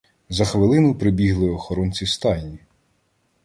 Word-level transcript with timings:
За 0.29 0.45
хвилину 0.45 0.95
прибігли 0.95 1.49
охоронці 1.51 2.05
стайні. 2.05 2.59